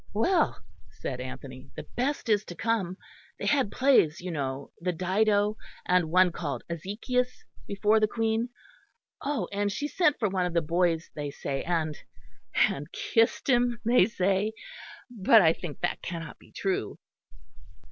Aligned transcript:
"Well," 0.15 0.57
said 0.89 1.21
Anthony, 1.21 1.69
"the 1.75 1.85
best 1.95 2.27
is 2.27 2.43
to 2.45 2.55
come. 2.55 2.97
They 3.37 3.45
had 3.45 3.71
plays, 3.71 4.19
you 4.19 4.31
know, 4.31 4.71
the 4.79 4.91
Dido, 4.93 5.57
and 5.85 6.09
one 6.09 6.31
called 6.31 6.63
Ezechias, 6.71 7.43
before 7.67 7.99
the 7.99 8.07
Queen. 8.07 8.49
Oh! 9.21 9.47
and 9.51 9.71
she 9.71 9.87
sent 9.87 10.17
for 10.17 10.27
one 10.27 10.47
of 10.47 10.53
the 10.55 10.61
boys, 10.63 11.11
they 11.13 11.29
say, 11.29 11.61
and 11.65 11.95
and 12.55 12.91
kissed 12.91 13.47
him, 13.47 13.79
they 13.85 14.07
say; 14.07 14.53
but 15.11 15.39
I 15.43 15.53
think 15.53 15.81
that 15.81 16.01
cannot 16.01 16.39
be 16.39 16.51
true." 16.51 16.97